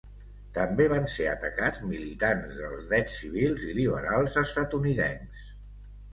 També 0.53 0.85
van 0.91 1.03
ser 1.15 1.25
atacats 1.31 1.83
militants 1.89 2.55
dels 2.61 2.87
drets 2.93 3.17
civils 3.25 3.67
i 3.67 3.75
liberals 3.81 4.39
estatunidencs. 4.43 5.45